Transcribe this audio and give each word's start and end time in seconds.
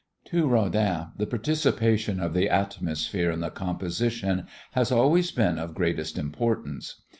To 0.31 0.47
Rodin 0.47 1.09
the 1.17 1.27
participation 1.27 2.19
of 2.19 2.33
the 2.33 2.49
atmosphere 2.49 3.29
in 3.29 3.39
the 3.41 3.51
composition 3.51 4.47
has 4.71 4.91
always 4.91 5.29
been 5.29 5.59
of 5.59 5.75
greatest 5.75 6.17
importance. 6.17 7.03